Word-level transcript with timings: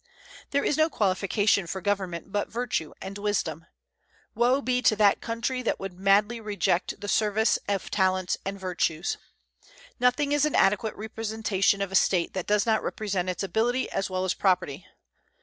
There 0.49 0.63
is 0.63 0.77
no 0.77 0.89
qualification 0.89 1.67
for 1.67 1.79
government 1.79 2.31
but 2.31 2.49
virtue 2.51 2.95
and 3.03 3.15
wisdom. 3.19 3.67
Woe 4.33 4.59
be 4.59 4.81
to 4.81 4.95
that 4.95 5.21
country 5.21 5.61
that 5.61 5.79
would 5.79 5.93
madly 5.99 6.41
reject 6.41 6.99
the 7.01 7.07
service 7.07 7.59
of 7.69 7.91
talents 7.91 8.35
and 8.43 8.59
virtues. 8.59 9.19
Nothing 9.99 10.31
is 10.31 10.43
an 10.43 10.55
adequate 10.55 10.95
representation 10.95 11.83
of 11.83 11.91
a 11.91 11.95
State 11.95 12.33
that 12.33 12.47
does 12.47 12.65
not 12.65 12.81
represent 12.81 13.29
its 13.29 13.43
ability 13.43 13.91
as 13.91 14.09
well 14.09 14.25
as 14.25 14.33
property. 14.33 14.87